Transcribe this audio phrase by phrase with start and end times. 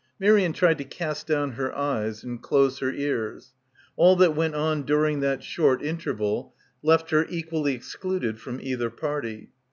[0.17, 3.53] Miriam tried to cast down her eyes and close her ears.
[3.95, 9.51] All that went on during that short interval left her equally excluded from either party.